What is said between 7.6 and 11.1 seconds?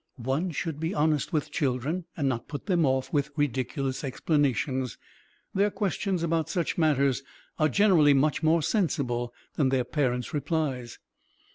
generally much more sensible than their parents' replies.